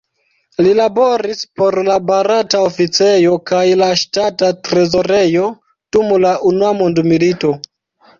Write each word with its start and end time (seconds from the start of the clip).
Li 0.67 0.69
laboris 0.77 1.41
por 1.59 1.75
la 1.89 1.97
Barata 2.11 2.61
Oficejo 2.69 3.33
kaj 3.51 3.61
la 3.81 3.89
Ŝtata 4.05 4.49
Trezorejo 4.69 5.45
dum 5.99 6.11
la 6.25 6.33
Unua 6.53 6.73
Mondmilito. 6.81 7.53